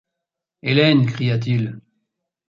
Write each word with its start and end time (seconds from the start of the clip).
Hélène! 0.63 1.05
cria-t-il. 1.05 1.79